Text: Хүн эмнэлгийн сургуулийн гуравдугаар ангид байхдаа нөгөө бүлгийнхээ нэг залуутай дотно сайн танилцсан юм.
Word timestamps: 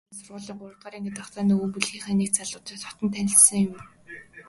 Хүн 0.03 0.07
эмнэлгийн 0.07 0.17
сургуулийн 0.17 0.59
гуравдугаар 0.59 0.95
ангид 0.97 1.15
байхдаа 1.17 1.43
нөгөө 1.47 1.67
бүлгийнхээ 1.73 2.15
нэг 2.17 2.29
залуутай 2.33 2.75
дотно 2.77 2.83
сайн 2.97 3.09
танилцсан 3.15 3.57
юм. 3.69 3.73